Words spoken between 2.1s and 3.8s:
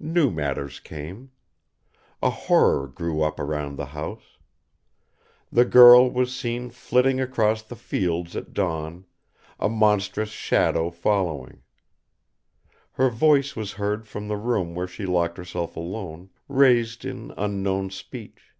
A horror grew up around